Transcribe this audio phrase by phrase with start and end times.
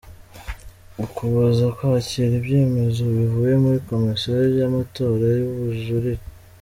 [1.03, 6.23] Ukuboza: Kwakira ibyemezo bivuye muri Komisiyo y’Amatora y’ubujurire;.